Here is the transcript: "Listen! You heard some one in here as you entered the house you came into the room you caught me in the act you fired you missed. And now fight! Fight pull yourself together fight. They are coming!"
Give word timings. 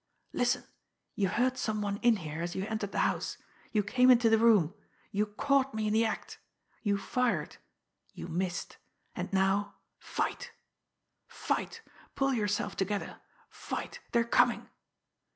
"Listen! 0.33 0.63
You 1.13 1.27
heard 1.27 1.59
some 1.59 1.83
one 1.83 1.97
in 1.97 2.15
here 2.15 2.41
as 2.41 2.55
you 2.55 2.65
entered 2.65 2.91
the 2.91 2.97
house 3.05 3.37
you 3.71 3.83
came 3.83 4.09
into 4.09 4.31
the 4.31 4.39
room 4.39 4.73
you 5.11 5.27
caught 5.27 5.75
me 5.75 5.85
in 5.85 5.93
the 5.93 6.07
act 6.07 6.39
you 6.81 6.97
fired 6.97 7.57
you 8.11 8.27
missed. 8.27 8.77
And 9.15 9.31
now 9.31 9.75
fight! 9.99 10.53
Fight 11.27 11.83
pull 12.15 12.33
yourself 12.33 12.75
together 12.75 13.21
fight. 13.47 13.99
They 14.11 14.21
are 14.21 14.23
coming!" 14.23 14.69